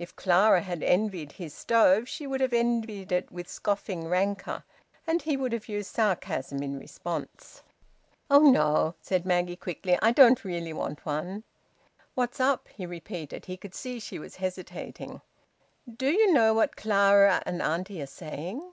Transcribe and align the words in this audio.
If 0.00 0.16
Clara 0.16 0.62
had 0.62 0.82
envied 0.82 1.30
his 1.30 1.54
stove, 1.54 2.08
she 2.08 2.26
would 2.26 2.40
have 2.40 2.52
envied 2.52 3.12
it 3.12 3.30
with 3.30 3.46
scoffing 3.48 4.08
rancour, 4.08 4.64
and 5.06 5.22
he 5.22 5.36
would 5.36 5.52
have 5.52 5.68
used 5.68 5.94
sarcasm 5.94 6.60
in 6.60 6.76
response. 6.76 7.62
"Oh 8.28 8.40
no!" 8.50 8.96
said 9.00 9.24
Maggie 9.24 9.54
quickly. 9.54 9.96
"I 10.02 10.10
don't 10.10 10.44
really 10.44 10.72
want 10.72 11.06
one." 11.06 11.44
"What's 12.16 12.40
up?" 12.40 12.66
he 12.74 12.84
repeated. 12.84 13.44
He 13.44 13.56
could 13.56 13.76
see 13.76 14.00
she 14.00 14.18
was 14.18 14.34
hesitating. 14.34 15.20
"Do 15.88 16.10
you 16.10 16.32
know 16.32 16.52
what 16.52 16.74
Clara 16.74 17.40
and 17.46 17.62
auntie 17.62 18.02
are 18.02 18.06
saying?" 18.06 18.72